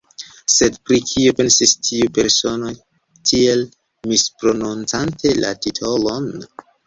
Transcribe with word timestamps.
Sed 0.51 0.77
pri 0.89 0.95
kio 1.09 1.33
pensis 1.41 1.73
tiu 1.87 2.07
persono, 2.15 2.71
tiel 3.31 3.61
misprononcante 4.13 5.37
la 5.45 5.55
titolon? 5.67 6.27